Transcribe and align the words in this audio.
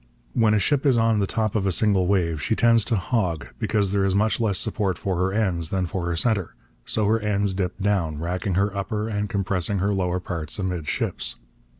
When 0.33 0.55
a 0.55 0.59
ship 0.59 0.83
is 0.83 0.97
on 0.97 1.19
the 1.19 1.27
top 1.27 1.53
of 1.55 1.67
a 1.67 1.71
single 1.71 2.07
wave 2.07 2.41
she 2.41 2.55
tends 2.55 2.83
to 2.85 2.95
hog, 2.95 3.49
because 3.59 3.91
there 3.91 4.03
is 4.03 4.15
much 4.15 4.39
less 4.39 4.57
support 4.57 4.97
for 4.97 5.15
her 5.17 5.31
ends 5.31 5.69
than 5.69 5.85
for 5.85 6.07
her 6.07 6.15
centre, 6.15 6.55
and 6.79 6.89
so 6.89 7.05
her 7.05 7.19
ends 7.19 7.53
dip 7.53 7.77
down, 7.79 8.17
racking 8.17 8.55
her 8.55 8.75
upper 8.75 9.07
and 9.07 9.29
compressing 9.29 9.77
her 9.77 9.93
lower 9.93 10.19
parts 10.19 10.57
amidships. 10.57 11.35